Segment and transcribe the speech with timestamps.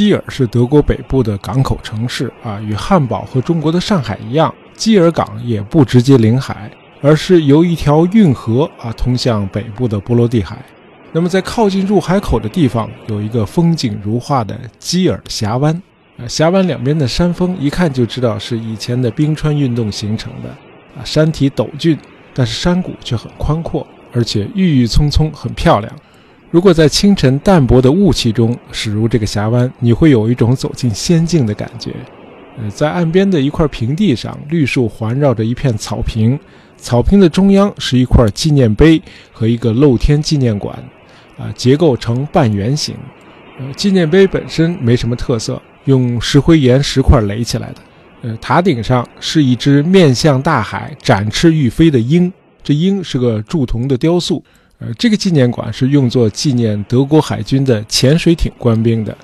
[0.00, 6.70] 基尔是德国北部的港口城市啊，与汉堡和中国的上海一样，基尔港也不直接临海，
[7.02, 10.56] 而是由一条运河啊通向北部的波罗的海。
[11.12, 15.74] 那么在靠近入海口的地方，有一个风景如画的基尔峡湾，
[16.16, 20.48] 啊，峡湾两边的山峰一看就知道是以前的冰川运动形成的，
[20.98, 21.98] 啊，山体陡峻，
[22.32, 25.92] 但是山谷却很宽阔，而且郁郁葱葱，很漂亮。
[26.50, 31.94] 如果在清晨淡薄的雾气中驶入这个峡湾，你会有一种走进仙境的感觉。
[32.58, 36.36] 呃，在岸边的一块平地上，绿树环绕着一片草坪，
[36.76, 39.00] 草坪的中央是一块纪念碑
[39.30, 40.76] 和一个露天纪念馆，
[41.38, 42.96] 啊，结构呈半圆形。
[43.60, 47.76] 呃，纪念碑本身没什么特色，用石灰岩石块垒起来的。
[48.22, 52.30] 呃，塔顶上是一只面向大海、展翅欲飞的鹰，
[52.64, 54.42] 这鹰是个铸铜的雕塑。
[54.80, 59.16] 呃，这个纪念馆是用作纪念德国海军的潜水艇官兵的。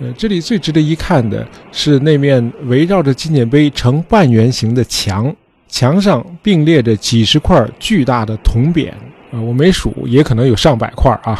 [0.00, 5.34] 呃，这里最值得一看的是那面围绕着纪念碑呈半圆形的墙，
[5.68, 8.90] 墙上并列着几十块巨大的铜匾。
[9.30, 11.36] 啊，我没数，也可能有上百块啊。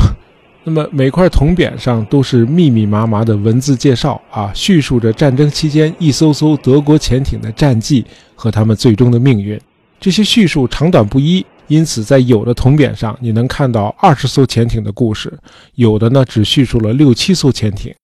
[0.64, 8.04] 那么每块铜匾上都是密密麻麻的文字介绍啊，叙述着战争期间一艘艘德国潜艇的战绩
[8.34, 9.58] 和他们最终的命运。
[9.98, 11.46] 这些叙述长短不一。
[11.68, 15.30] 因此，在有的铜匾上，你能看到二十艘潜艇的故事；
[15.74, 17.94] 有的呢，只叙述了六七艘潜艇。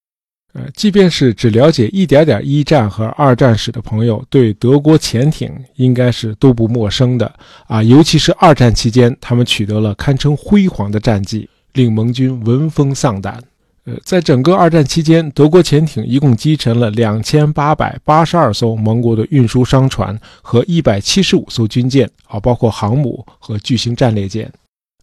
[0.53, 7.29] 呃，即便是只了解一点点一战和二战史的朋友，对德国潜艇应该是都不陌生的
[7.67, 7.83] 啊。
[7.83, 13.43] 尤其是二战期间，他们取得了堪称辉煌的战绩，令盟军闻风丧胆。
[13.85, 24.51] 呃，在整个二战期间，德国潜艇一共击沉了两千八百八十二艘盟国的运输商船和一百七十五艘军舰，啊，包括航母和巨型战列舰。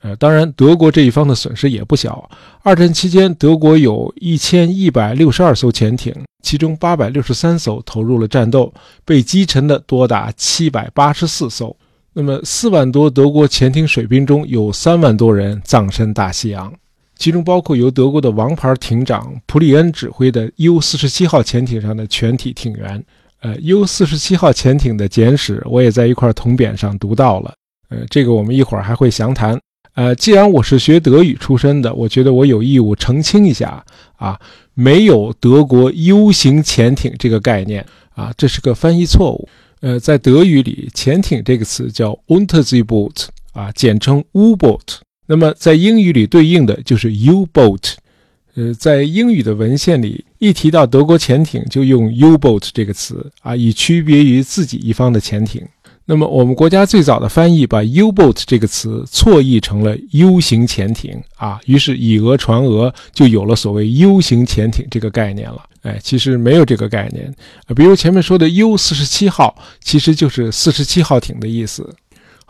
[0.01, 2.29] 呃，当然，德国这一方的损失也不小。
[2.65, 6.13] 二战期间，德国有一千一百六十二艘潜艇，
[6.43, 11.77] 其中八百六十三艘投入了战斗，被击沉的多达七百八十四艘。
[12.13, 16.73] 那么，四万多德国潜艇水兵中有三万多人葬身大西洋。
[17.23, 23.01] 其中包括由德国的王牌艇长普里恩指挥的 U-47 号潜艇上的全体艇员。
[23.43, 27.55] 呃，U-47 号潜艇的简史我也在一块铜匾上读到了。
[27.91, 29.57] 呃，这个我们一会儿还会详谈。
[29.95, 33.85] 呃，既然我是学德语出身的，我觉得我有义务澄清一下
[34.17, 34.37] 啊，
[34.75, 39.49] 没有德国 U 型潜艇这个概念啊，这是个翻译错误。
[39.81, 44.99] 呃，在德语里，潜艇这个词叫 Unterseeboot 啊，简称 U-boat。
[45.27, 47.95] 那么在英语里对应的就是 U-boat，
[48.55, 55.63] 呃，在英语的文献里，一提到德国潜艇就用 U-boat 这个词啊，以区别于自己一方的潜艇。
[56.05, 65.63] 那么我们国家最早的翻译把 U-boat 这个词错译成了 U 型潜艇啊，于是以讹传讹，就有了所谓 U 型潜艇这个概念了。
[65.83, 67.33] 哎，其实没有这个概念，
[67.75, 71.89] 比如前面说的 U-47 号，其实就是四十七号艇的意思。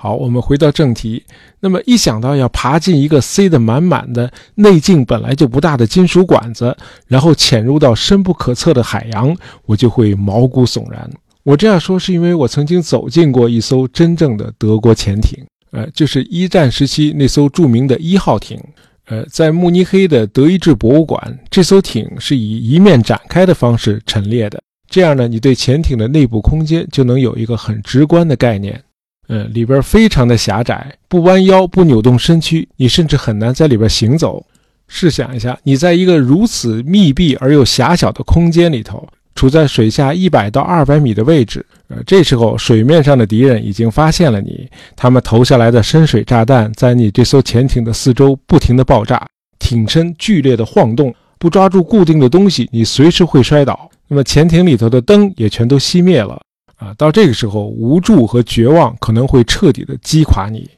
[0.03, 1.23] 好，我们回到正题。
[1.61, 6.77] 那么一想到要爬进一个塞得满满的、内径本来就不大的金属管子，
[7.07, 9.33] 然后潜入到深不可测的海洋，
[9.65, 11.09] 我就会毛骨悚然。
[11.45, 15.39] 我这样说是因为我曾经走进过一艘真正的德国潜艇，
[15.71, 18.61] 呃，就是一战时期那艘著名的一号艇。
[19.07, 24.61] 呃，在慕尼黑的德意志博物馆，这艘艇是以一面展开的方式陈列的。
[24.91, 28.83] 这样呢，你对潜艇的内部空间就能有一个很直观的概念。
[29.29, 34.45] 呃，里边非常的狭窄，不弯腰不扭动身躯，你甚至很难在里边行走。
[34.89, 49.27] 试想一下，你在一个如此密闭而又狭小的空间里头，处在水下一百到二百米的位置，呃，这时候水面上的敌人已经发现了你，他们投下来的深水炸弹在你这艘潜艇的四周不停的爆炸，
[49.59, 53.89] 艇身剧烈的晃动，不抓住固定的东西，你随时会摔倒。
[54.09, 56.39] 那么潜艇里头的灯也全都熄灭了。
[56.83, 60.69] 啊，到这个时候，无助和绝望可能会彻底的击垮你。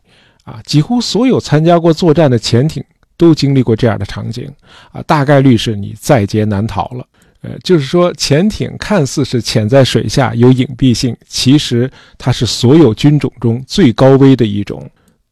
[0.44, 2.84] 啊，几乎所有参加过作战的潜艇
[3.16, 4.46] 都经历过这样的场景。
[4.92, 7.06] 啊，大概率是你在劫难逃了。
[7.40, 14.86] 呃，就是说，潜艇看似是潜在水下有隐蔽性，其实它是所有军种中最高危的一种。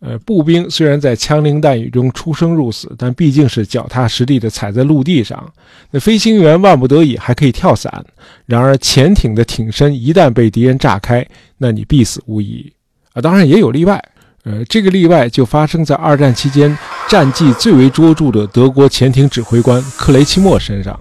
[0.05, 5.53] 呃，步兵虽然在枪林弹雨中出生入死，但毕竟是脚踏实地的踩在陆地上。
[5.93, 8.05] 那飞行员万不得已还可以跳伞，
[8.45, 11.25] 然而潜艇的艇身一旦被敌人炸开，
[11.57, 12.73] 那你必死无疑。
[13.13, 14.03] 啊，当然也有例外。
[14.43, 16.77] 呃，这个例外就发生在二战期间
[17.09, 20.93] 战绩最为卓著的德国潜艇指挥官克雷奇莫身上。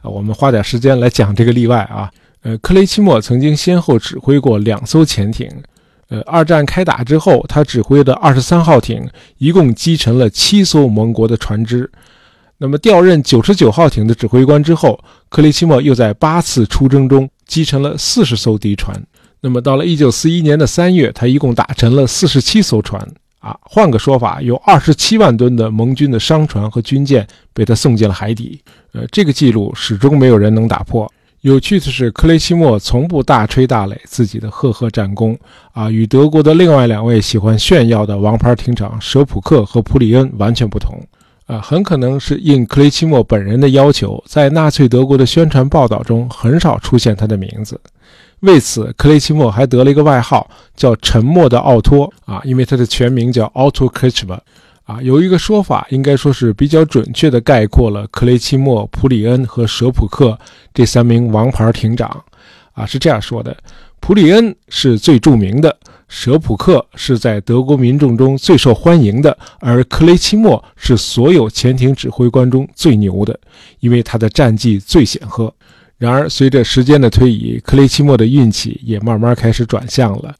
[0.00, 2.10] 啊，我们花点时间来讲这个例外啊。
[2.40, 5.46] 呃，克雷奇莫曾经先后指挥过两艘潜艇。
[6.08, 9.08] 呃，二战开打之后，他指挥的二十三号艇
[9.38, 11.90] 一共击沉了七艘盟国的船只。
[12.58, 14.98] 那么调任九十九号艇的指挥官之后，
[15.28, 19.00] 克雷奇莫又在八次出征中击沉了四十艘敌船。
[19.40, 23.06] 那么到了一九四一年的三月，他一共打沉了四十七艘船。
[23.40, 28.60] 啊，换个说法，有二十七万吨的盟军的商船和军舰被他送进了海底。
[28.92, 31.08] 呃，这个记录始终没有人能打破。
[31.46, 35.38] 有趣的是，克雷西莫从不大吹大擂自己的赫赫战功
[35.70, 41.00] 啊，与德国的另外两位喜欢炫耀的王牌艇长舍普克和普里恩完全不同。
[41.46, 47.80] 啊，很可能是应克雷奇莫本人的要求，在纳粹德国的宣传报道中很少出现他的名字。
[48.40, 54.40] 为此，克雷奇莫还得了一个外号，叫“沉默的奥托”啊，因为他的全名叫 Otto Kretschmer。
[54.86, 60.38] 啊，有一个说法，应该说是比较准确地概括了克雷奇莫、普里恩和舍普克
[60.72, 62.24] 这三名王牌艇长。
[62.72, 63.56] 啊，是这样说的：
[64.00, 65.76] 普里恩是最著名的，
[66.08, 73.36] 舍普克是在德国民众中最受欢迎的，而克雷奇莫是所有潜艇指挥官中最牛的，
[73.80, 75.52] 因为他的战绩最显赫。
[75.98, 80.32] 然而，随着时间的推移，克雷奇莫的运气也慢慢开始转向了。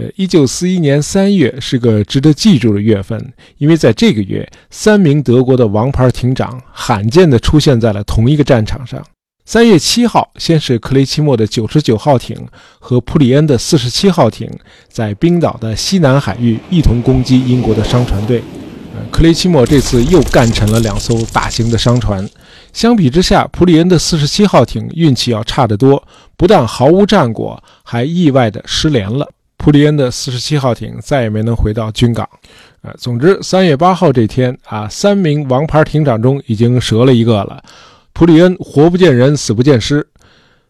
[0.00, 9.04] 呃，一九四一年三月是个值得记住的月份，因为在这个月，三名德国的王牌艇长罕见地出现在了同一个战场上。
[9.44, 12.34] 三月七号，先是克雷奇莫的九十九号艇
[12.78, 14.48] 和普里恩的四十七号艇
[14.88, 18.42] 在冰岛的西南海域一同攻击英国的商船队。
[18.94, 22.26] 呃，克雷奇莫这次又干沉了两艘大型的商船。
[22.72, 26.02] 相比之下，普里恩的四十七号艇运气要差得多，
[26.38, 29.28] 不但毫无战果，还意外地失联了。
[29.60, 32.26] 普里恩的四十七号艇再也没能回到军港。
[32.80, 37.62] 呃，总之，三月八号这天啊，三名王牌艇长中已经折了一个了。
[38.14, 40.08] 普里恩活不见人，死不见尸。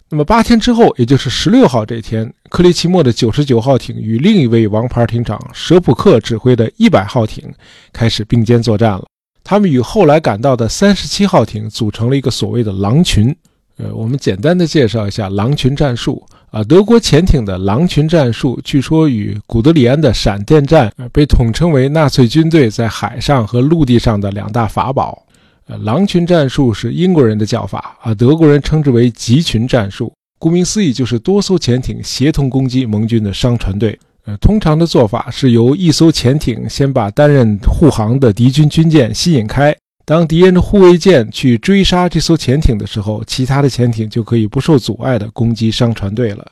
[0.08, 7.48] 那么八天之后，也就是十六号这天，克里奇莫的九十九号艇与另一位王牌艇长舍普克指挥的一百号艇
[7.92, 9.04] 开始并肩作战了。
[9.44, 13.32] 他们与后来赶到的三十七号艇组成了一个所谓的狼群。
[13.82, 16.22] 呃，我们简单的介绍一下狼群战术。
[16.50, 25.24] 啊，德国潜艇的狼群战术，据说与古德里安的闪电战，被统称为纳粹军队在海上和陆地上的两大法宝。
[25.68, 30.12] 呃，狼群战术是英国人的叫法，啊，德国人称之为集群战术。
[30.40, 33.96] 顾名思义，就是多艘潜艇协同攻击盟军的商船队。
[34.24, 39.74] 呃，通常的做法是由一艘潜艇先把担任护航的敌军军舰吸引开。
[40.10, 46.44] 当敌人的护卫舰去追杀这艘潜艇的时候，其他的潜艇就可以不受阻碍地攻击商船队了。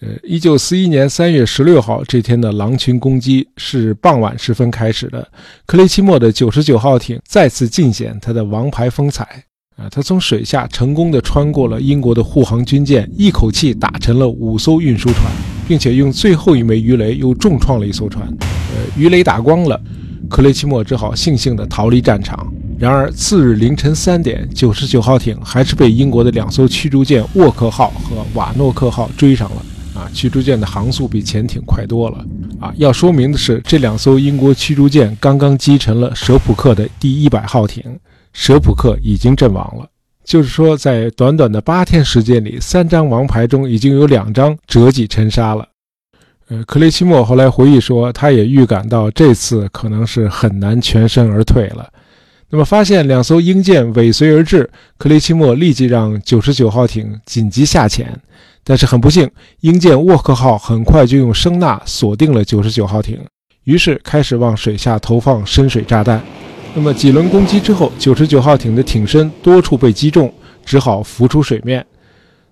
[0.00, 5.28] 呃，一九四一年三月十六号这天的狼群攻击是傍晚时分开始的。
[5.66, 9.44] 克雷奇莫的九十九号艇再次尽显他的王牌风采
[9.76, 9.86] 啊！
[9.90, 15.30] 他从水下成功地穿过了英国的护航军舰，一口气打沉了五艘运输船，
[15.68, 18.26] 并且用最后一枚鱼雷又重创了一艘船。
[18.40, 19.78] 呃，鱼雷打光了，
[20.30, 22.50] 克雷奇莫只好悻悻地逃离战场。
[22.78, 29.56] 然而，次日凌晨三点，九十九号艇还是被英国的两艘驱逐舰沃克号和瓦诺克号追上了。
[29.94, 32.18] 啊，驱逐舰的航速比潜艇快多了。
[32.60, 37.84] 啊，要说明的是，这两艘英国驱逐舰刚刚击沉了舍普克的第一百号艇，
[38.32, 39.86] 舍普克已经阵亡了。
[40.24, 45.64] 就是说，在短短的八天时间里，三张王牌中已经有两张折戟沉沙了。
[46.48, 51.88] 呃，克雷奇莫后来回忆说，他也预感到这次可能是很难全身而退了。
[52.50, 58.16] 那么，发现两艘英舰尾随而至，克雷奇莫立即让九十九号艇紧急下潜。
[58.62, 59.28] 但是很不幸，
[59.60, 63.18] 英舰沃克号很快就用声呐锁定了九十九号艇，
[63.64, 66.22] 于是开始往水下投放深水炸弹。
[66.74, 70.32] 那么几轮攻击之后，九十九号艇的艇身多处被击中，
[70.64, 71.84] 只好浮出水面。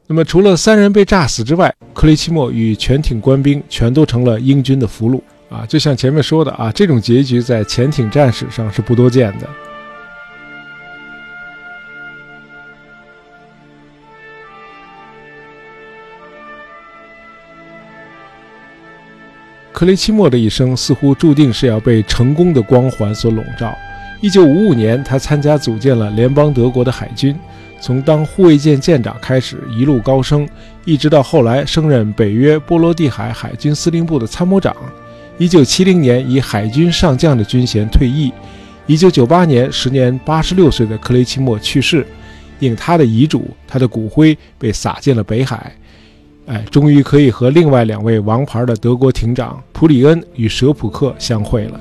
[0.06, 5.20] 那么除了三人被炸死之外，克雷奇莫与全艇官兵全都成了英军的俘虏。
[5.48, 9.48] 啊，就像前面说的啊，这种结局在潜艇战史上是不多见的。
[19.82, 23.76] 克雷奇莫的一生似乎注定是要被成功的光环所笼罩。
[24.20, 27.36] 一九五五年，他参加组建了联邦德国的海军，
[27.80, 30.48] 从当护卫舰舰长开始一路高升，
[30.84, 34.72] 一直到后来升任北约波罗的海海军司令部的参谋长。
[35.36, 38.32] 一九七零年，以海军上将的军衔退役。
[38.86, 42.06] 一九九八年，时年八十六岁的克雷奇莫去世，
[42.60, 45.72] 应他的遗嘱，他的骨灰被撒进了北海。
[46.46, 51.80] 哎，终于可以和另外两位王牌的德国艇长普里恩与舍普克相会了。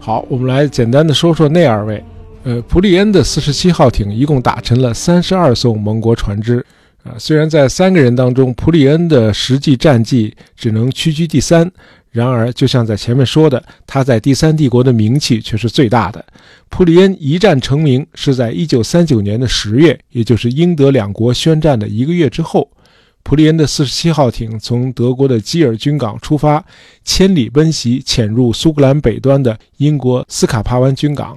[0.00, 2.02] 好，我们来简单的说说那二位。
[2.44, 6.64] 呃，普里恩的四十七号艇一共打沉了三十二艘盟国船只。
[7.02, 11.70] 啊，虽然在三个人当中，普里恩的实际战绩只能屈居第三，
[12.16, 16.24] 然而，就像在前面说的，他在第三帝国的名气却是最大的。
[16.70, 22.70] 普里恩一战成名是在1939年的十月，也就是英德两国宣战的一个月之后。
[23.22, 26.64] 普里恩的47号艇从德国的基尔军港出发，
[27.04, 31.36] 千里奔袭，潜入苏格兰北端的英国斯卡帕湾军港。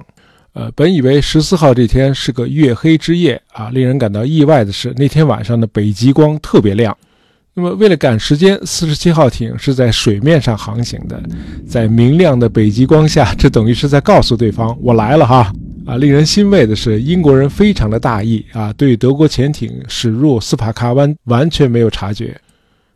[0.52, 6.96] 呃，本以为十四号这天是个月黑之夜啊，令人感到意外的是，那天晚上的北极光特别亮。
[7.60, 11.22] 那么，为了赶时间，四十七号艇是在水面上航行的，
[11.68, 15.52] 在明亮的北极光下，这等于是在告诉对方：“我来了哈！”
[15.84, 22.34] 啊，令人欣慰的是，英国人非常的大意啊，对德国潜艇驶入斯帕卡湾完全没有察觉。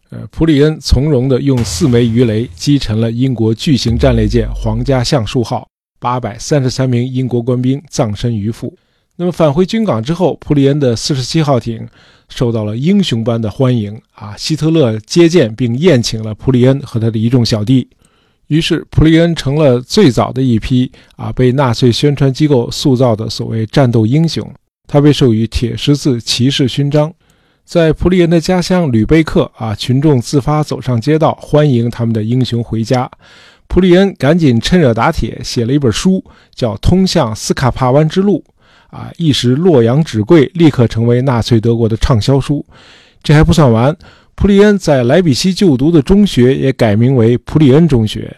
[0.09, 5.69] 呃，普里恩从容地用四枚鱼雷击沉了英国巨型战列舰“皇家橡树号”，
[6.01, 8.75] 八百三十三名英国官兵葬身鱼腹。
[9.17, 11.87] 那么返回军港之后，普里恩的四十七号艇
[12.29, 14.35] 受到了英雄般的欢迎啊！
[14.37, 17.89] 希特勒接见并宴请了普里恩和他的一众小弟，
[18.49, 24.45] 于是普里恩成了最早的一批啊被纳粹宣传机构塑造的所谓战斗英雄。
[24.89, 27.13] 他被授予铁十字骑士勋章。
[27.65, 33.09] 在普里恩的家乡吕贝克啊，群众自发走上街道欢迎他们的英雄回家。
[33.69, 36.23] 普里恩赶紧趁热打铁写了一本书，
[36.55, 38.45] 叫《通向斯卡帕湾之路》。
[38.95, 39.11] 啊！
[39.17, 42.65] 一时洛阳纸贵，立刻成为纳粹德国的畅销书。
[43.25, 43.97] 这还不算完，
[44.37, 48.33] 普里恩在莱比锡就读的中学也改名为普里恩中学。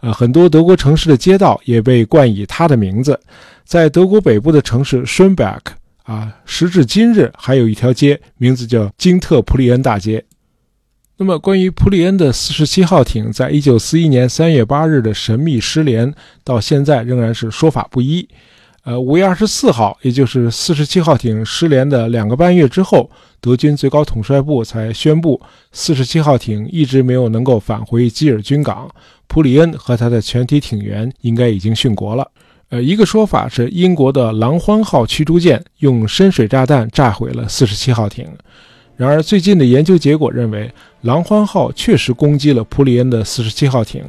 [0.00, 3.18] 啊，很多德国城市的街道也被冠以他的名字。
[3.64, 5.60] 在德国北部的城市 Schönberg，
[6.02, 10.22] 啊，时至今日还有一条街，名字叫金特普里恩大街。
[11.16, 18.28] 那么，关于普里恩的四十七号艇在一九四一年三月八日的神秘失联，到现在仍然是说法不一。
[18.84, 23.08] 呃，五月二十四号，也就是四十七号艇失联的两个半月之后，
[23.40, 28.90] 德军最高统帅部才宣布，四十七号艇一直没有能够返回基尔军港，
[29.28, 32.28] 普里恩和他的全体艇员应该已经殉国了。
[32.70, 38.26] 呃，一个说法是英国的狼獾号驱逐舰用深水炸弹炸毁了四十七号艇，
[38.96, 40.68] 然而最近的研究结果认为，
[41.02, 44.02] 狼獾号确实攻击了普里恩的四十七号艇，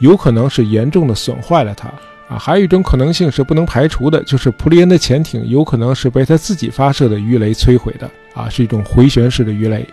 [0.00, 1.92] 有可能是严重的损坏了它。
[2.28, 8.10] 啊，还有一种可能性是不能排除的，就是普利恩的潜艇有可能是被他自己发射的鱼雷摧毁的。
[8.34, 9.86] 啊，是一种回旋式的鱼雷。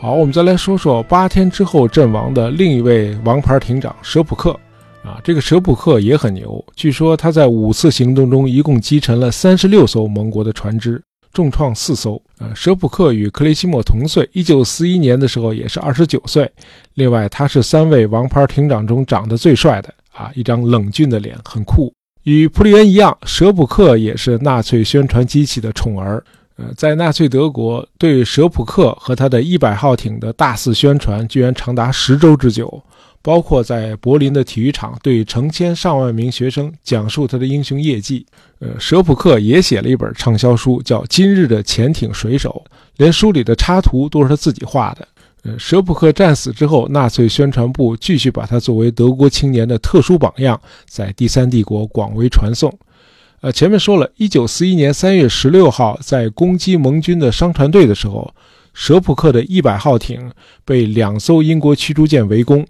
[0.00, 4.58] 好，我们再来说说八天之后阵亡的另一位王牌艇长舍普克。
[5.04, 11.00] 啊，这个舍普克也很牛，据说他在五次行动中一共击沉了三十六艘盟国的船只。
[11.32, 12.20] 重创四艘。
[12.38, 16.50] 呃，舍普克与克雷西莫同岁，一九四一年的时候也是二十九岁。
[16.94, 21.92] 另外，他是三位王牌艇长中长得最帅的啊，一张冷峻的脸，很酷。
[22.24, 26.22] 与普里恩一样，舍普克也是纳粹宣传机器的宠儿。
[26.56, 32.82] 呃，在纳粹德国，对舍普克和他的一百号艇的大肆宣传，居然长达十周之久。
[33.20, 38.24] 包括在柏林的体育场，对成千上万名学生讲述他的英雄业绩。
[38.60, 42.62] 呃，舍普克也写了一本畅销书，叫《今日的潜艇水手》，
[42.96, 45.06] 连书里的插图都是他自己画的。
[45.42, 52.76] 呃，舍普克战死之后，纳粹宣传部继续把他作为德国青年的特殊榜样，在第三帝国广为传颂。
[53.40, 58.34] 呃，前面说了一九四一年三月十六号，在攻击盟军的商船队的时候，
[58.74, 60.28] 舍普克的一百号艇
[60.64, 62.66] 被两艘英国驱逐舰围攻。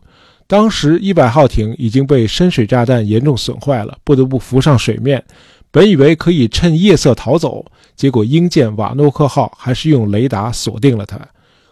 [0.48, 5.22] 当时一百号艇已经被深水炸弹严重损坏了，不得不浮上水面。
[5.70, 7.62] 本以为可以趁夜色逃走，
[7.94, 11.20] 结果英舰瓦诺克号还是用雷达锁定了它。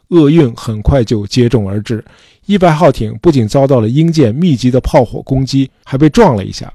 [0.08, 2.04] 厄运很快就接踵而至，
[2.44, 6.70] 一百号艇不仅遭到了英舰密集的炮火攻击，还被撞了一下。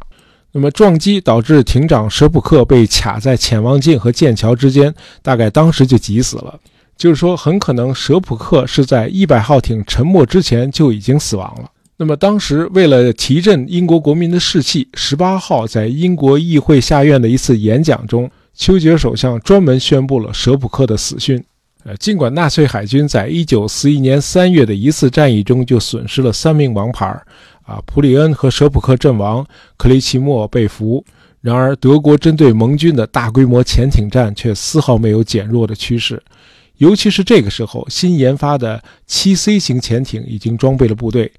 [0.51, 4.91] 那么撞击导致艇长舍普克被卡在潜望镜和剑桥之间，
[5.21, 6.59] 大概当时就急死了。
[6.97, 11.69] 就是说，很可能舍普克是在一百号艇沉没之前就已经死亡了。
[12.01, 21.39] 那么当时为了提振英国国民的士气，十八号在英国议会下院的一次演讲中，丘吉尔首相专门宣布了舍普克的死讯。
[21.83, 27.05] 呃，尽管纳粹海军在一九四一年三月的一次战役中就损失了三名王牌，
[27.67, 29.45] 啊，普里恩和舍普克阵亡，
[29.77, 31.05] 克雷奇莫被俘，
[31.39, 36.19] 然而德国针对盟军的大规模潜艇战却丝毫没有减弱的趋势。
[36.77, 41.31] 尤其是这个时候，新研发的七 C 型潜艇已经装备了部队。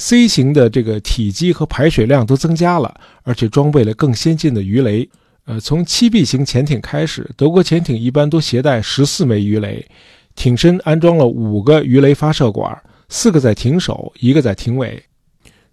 [0.00, 5.06] C 型的这个体积和排水量都增加了，而且装备了更先进的鱼雷。
[5.44, 9.86] 呃，从七 B 型潜艇开始，德国潜艇一般都携带十四枚鱼雷，
[10.34, 12.74] 艇身安装了五个鱼雷发射管，
[13.10, 15.02] 四个在艇首，一个在艇尾。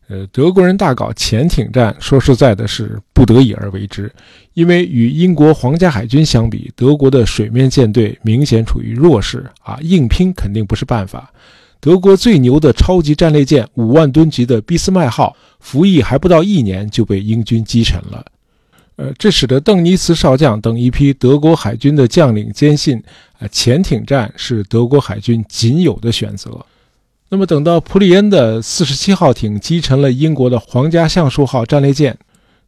[0.10, 4.12] 呃，德国人大搞潜艇战，说实在的，是不得已而为之。
[4.55, 11.31] 因为与英国皇家海军相比，德国的水面舰队明显处于弱势啊，硬拼肯定不是办法。
[11.79, 18.25] 德国最牛的超级战列舰五万吨级的俾斯麦号，服役还不到一年就被英军击沉了。
[18.96, 22.98] 呃，这使得邓尼茨少将等一批德国海军的将领坚信，
[23.38, 26.65] 啊，潜艇战是德国海军仅有的选择。
[27.29, 32.17] 那么，等到普里恩的四十七号艇击沉了英国的皇家橡树号战列舰，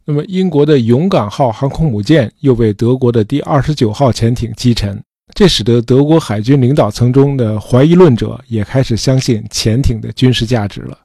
[0.04, 5.02] 那么英国的勇敢号航空母舰又被德国的第二十九号潜艇击沉，
[5.34, 10.98] 这使得德国海军领导层中的怀疑论者也开始相信潜艇的军事价值了。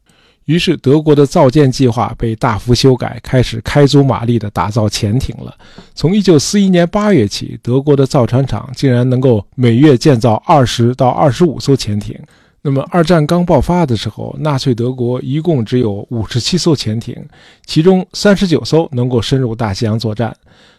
[0.46, 5.52] 于是，德国的造舰计划被大幅修改，开始开足马力地打造潜艇了。
[5.96, 12.16] 从一九四一年八月起，德国的造船厂竟然能够每月建造二十到二十五艘潜艇。
[12.62, 17.16] 那么，二战刚爆发的时候，纳粹德国一共只有五十七艘潜艇，
[17.66, 20.36] 其中三十九艘能够深入大西洋作战。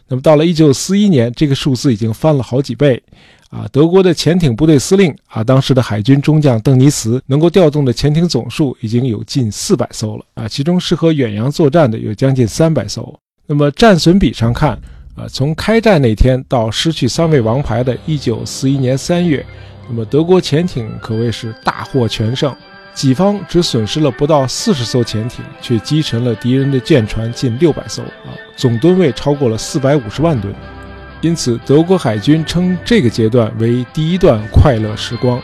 [0.07, 3.03] 那么，到了一九四一年，这个数字已经翻了好几倍。
[3.49, 10.25] 啊，德国的潜艇部队司令啊，当时的海军中将邓尼茨能够调动的潜艇总数已经有近四百艘了。
[10.33, 13.17] 啊，其中适合远洋作战的有将近三百艘。
[13.45, 14.71] 那么，战损比上看，
[15.15, 19.45] 啊，从开战那天到失去三位王牌的一九四一年三月。
[19.87, 22.53] 那么德国潜艇可谓是大获全胜，
[22.93, 30.53] 己方只损失了不到四十艘潜艇，却击沉了敌人的舰船近六百艘啊，总吨位超过了四百五十万吨。
[31.21, 35.41] 因此，德国海军称这个阶段为第一段快乐时光。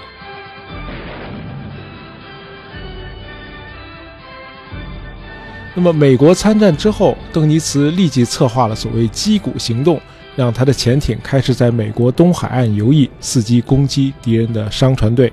[5.75, 9.99] 那么，美国参战之后，邓尼茨立即策划了所谓“击鼓行动”。
[10.35, 15.31] 让他的潜艇开始在美国东海岸游弋，伺机攻击敌人的商船队。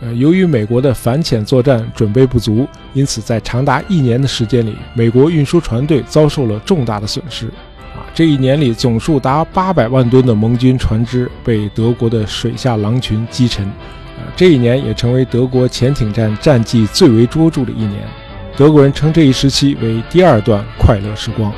[0.00, 7.48] 呃，由于美国的反潜作战准备不足，因此在长达一年的时间里，美国运输船队遭受了重大的损失。
[8.14, 13.64] 这一年里，总数达八百万吨的盟军船只被德国的水下狼群击沉。
[14.18, 18.02] 呃，这一年也成为德国潜艇战战绩最为卓著的一年。
[18.54, 21.50] 德国人称这一时期为第二段快乐时光。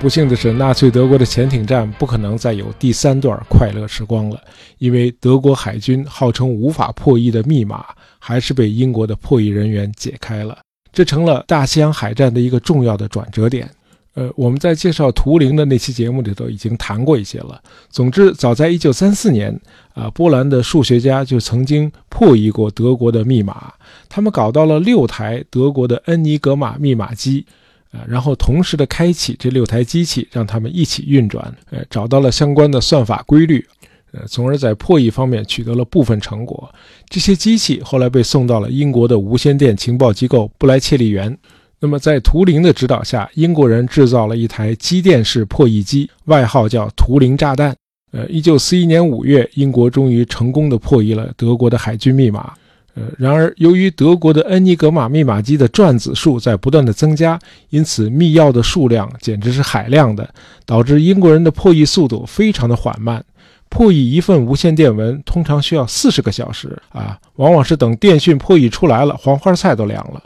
[0.00, 4.40] 不幸的是，纳粹德国的潜艇战不可能再有第三段快乐时光了，
[4.78, 7.84] 因为德国海军号称无法破译的密码，
[8.18, 10.56] 还是被英国的破译人员解开了，
[10.92, 13.68] 这成了大西洋海战的一个重要的转折点。
[14.14, 17.62] 呃，我们在介绍图灵的那期节目里头已经谈过一些了。
[17.90, 19.60] 总之，早在1934年，
[19.94, 23.72] 啊，波兰的数学家就曾经破译过德国的密码，
[24.08, 27.46] 他们搞到了六台德国的恩尼格玛密码机。
[27.92, 33.66] 啊，然后同时的开启这六台机器，让他们一起运转，呃，找到了相关的算法规律，
[34.12, 36.72] 呃，从而在破译方面取得了部分成果。
[37.08, 41.36] 这些机器后来被送到了英国的无线电情报机构布莱切利园。
[41.82, 47.74] 那么，在图灵的指导下，英国人制造了一台机电式破译机，外号叫“图灵炸弹”。
[48.12, 52.52] 呃，一九四一年五月，英国终于成功的破译了德国的海军密码。
[52.94, 57.38] 呃，然而，由于德国的恩尼格玛密码机的转子数在不断的增加，
[57.70, 60.28] 因此密钥的数量简直是海量的，
[60.66, 63.24] 导致英国人的破译速度非常的缓慢。
[63.70, 70.20] 破译一份无线电文通常需要四十个小时啊，往往是等电讯破译出来了，黄花菜都凉了。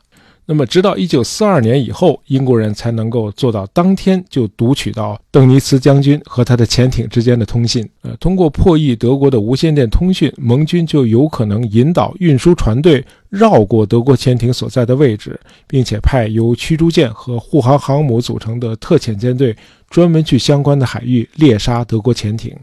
[0.46, 7.88] 那么，直到一九四二年以后，英国人才能够做到当天就读取到邓尼茨将军和他的潜艇之间的通信。
[8.02, 19.56] 呃，通过破译德国的无线电通讯，盟军就有可能引导运输船队绕过德国潜艇所在的位置，并且派由驱逐舰和护航航母组成的特遣舰队
[19.88, 22.54] 专门去相关的海域猎杀德国潜艇。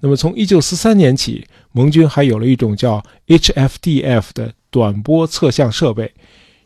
[0.00, 6.10] 那么，从一九四三年起，盟军还有了一种叫 HFDF 的短波测向设备。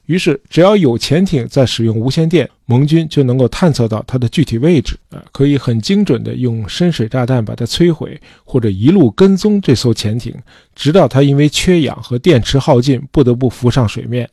[0.07, 10.35] 于是，只要有潜艇在使用无线电，盟军就能够探测到它的具体位置，啊，可以很精准地用深水炸弹把它摧毁，或者一路跟踪这艘潜艇，
[10.75, 14.29] 直到它因为缺氧和电池耗尽不得不浮上水面。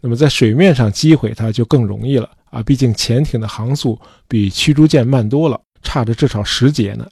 [0.00, 7.04] 那么，在水面上击毁它就更容易了，啊，毕竟潜艇的航速比驱逐舰慢多了，差着至少十节呢。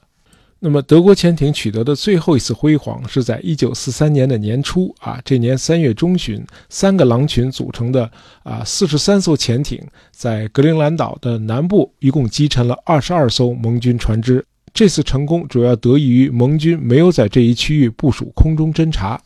[0.59, 8.09] 那么，德国潜艇取得的最后一次辉煌是在1943年的年初啊，这年三月中旬，三个狼群组成的
[8.41, 9.79] 啊43艘潜艇
[10.11, 14.43] 在格陵兰岛的南部一共击沉了22艘盟军船只。
[14.73, 19.21] 这次成功主要得益于盟军没有在这一区域部署空中侦察。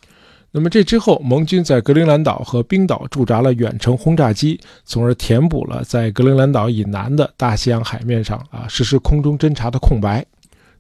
[0.52, 10.26] 那么这之后，盟军在格陵兰岛和冰岛驻扎了远程轰炸机，从而填补了在格陵兰岛以南的大西洋海面上啊实施空中侦察的空白。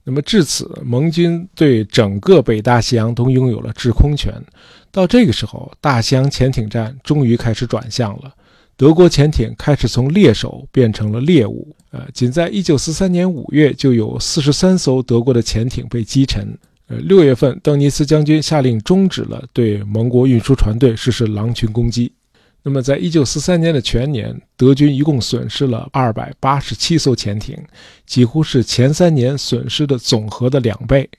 [0.03, 4.33] 那么至此，盟军对整个北大西洋都拥有了制空权。
[4.91, 8.33] 到这个时候，大西洋潜艇战终于开始转向了。
[8.75, 11.75] 德国潜艇开始从猎手变成了猎物。
[11.91, 16.57] 呃，仅在1943年5月，就有43艘德国的潜艇被击沉。
[16.87, 22.11] 呃，六月份，邓尼斯将军下令终止了对盟国运输船队实施狼群攻击。
[22.63, 27.58] 那么，在1943年的全年，德军一共损失了287艘潜艇，
[28.06, 31.10] 几乎是前三年损失的总和的两倍。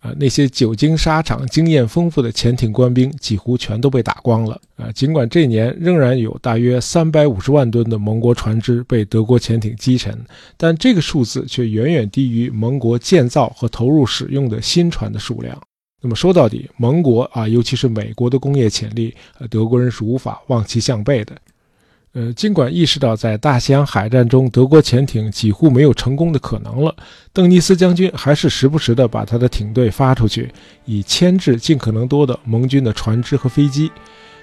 [0.00, 4.60] 啊，那些久经沙场、经验丰富的潜艇官兵几乎全都被打光了。
[4.76, 10.16] 啊，尽管这年仍然有大约三百五十万吨的盟国船只被德国潜艇击沉，
[10.56, 15.60] 但这个数字却远远低于盟国建造和投入使用的新船的数量。
[16.00, 21.36] 那么说到底，盟国啊，尤其是美国的工业潜力，呃，德国人是无法望其项背的。
[22.12, 26.94] 呃，尽管意识到在大西洋海战中德国潜艇几乎没有成功的可能了，
[27.32, 30.50] 邓尼斯将军还是时不时的把他的艇队发出去，
[30.86, 33.90] 以牵制尽可能多的盟军的船只和飞机。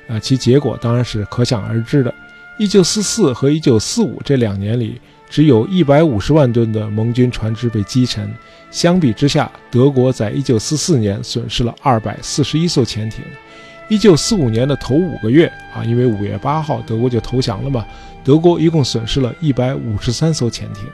[0.07, 2.13] 啊，其结果当然是可想而知的。
[2.59, 8.31] 1944和1945这两年里，只有一百五十万吨的盟军船只被击沉。
[8.71, 13.23] 相比之下，德国在一九四四年损失了二百四十一艘潜艇。
[13.87, 17.85] 一九四五年的头五个月啊，因为五月八号德国就投降了嘛，
[18.23, 20.85] 德国一共损失了一百五十三艘潜艇。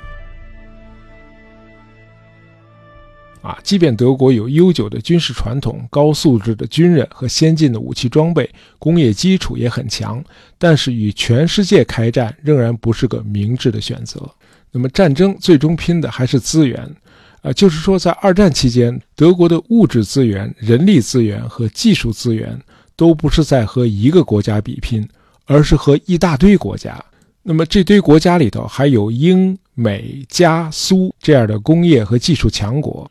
[3.41, 8.49] 啊，即便德国有悠久的军事传统、高素质的军人和先进的武器装备，
[8.79, 10.23] 工业基础也很强，
[10.57, 14.21] 但是与全世界开战仍然不是个明智的选择。
[14.71, 16.89] 那么战争最终拼的还是资源。
[17.41, 22.57] 啊，就是说在二战期间，德国的物质资源、人力资源和技术资源。
[22.97, 25.07] 都不是在和一个国家比拼，
[25.45, 27.03] 而是和一大堆国家。
[27.41, 33.09] 那么这堆国家里头还有英美加苏这样的工业和技术强国，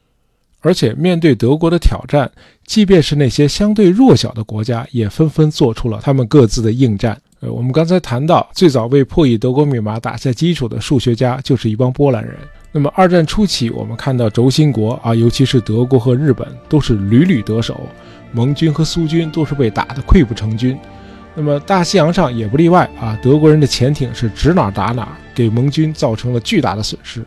[0.60, 2.30] 而且面对德国的挑战，
[2.64, 7.20] 即便是那些相对弱小的国家，也纷纷做出了他们各自的应战。
[7.40, 12.36] 呃，我们刚才谈到，最早为破译德国密码打下基础的数学家就是一帮波兰人。
[12.72, 17.80] 那么二战初期，我们看到轴心国啊，尤其是德国和日本，都是屡屡得手。
[18.32, 20.78] 盟军和苏军都是被打得溃不成军，
[21.34, 23.18] 那么大西洋上也不例外啊。
[23.20, 27.24] 德国人的潜艇是指哪打哪，给盟军造成了巨大的损失。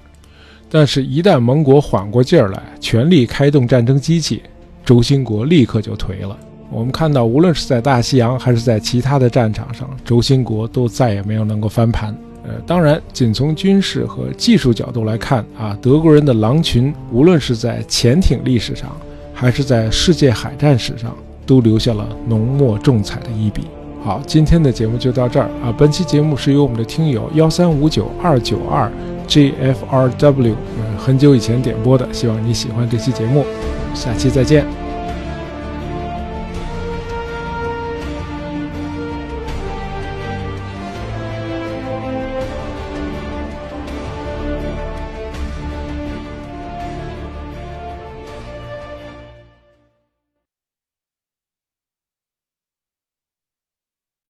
[0.75, 4.41] 但是，一旦盟国缓过劲儿来，全力开动战争机器，
[4.83, 6.35] 轴心国立刻就颓了。
[6.71, 12.09] 我们看到，无论是在大西洋还是在其他的战场上，轴心国都再也没有能够翻盘。
[12.43, 18.89] 呃，当然，仅从军事和技术角度来看啊，德国人的狼群，无论是在潜艇历史上，
[19.31, 23.65] 还是在世界海战史上都留下了浓墨重彩的一笔。
[24.03, 25.71] 好，今天的节目就到这儿啊。
[25.77, 28.91] 本期节目是由我们的听友幺三五九二九二
[29.27, 33.45] GFRW，嗯很久以前点播的，希望你喜欢这期节目，
[33.93, 34.82] 下期再见。